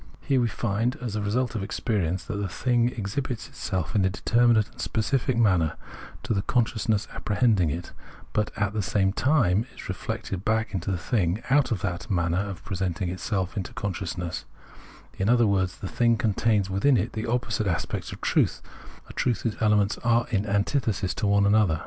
[0.21, 4.09] Here we find, as a result of experience, that the thing exhibits itself, in a
[4.09, 5.75] determinate and specific manner,
[6.23, 7.91] to the consciousness apprehending it,
[8.33, 11.13] but at the same time is reflected back into itself
[11.51, 14.45] out of that manner of presenting itself to consciousness;
[15.19, 18.59] in other words, the thing contains within it opposite aspects of truth,
[19.07, 21.79] a truth whose elements are in antithesis to one another.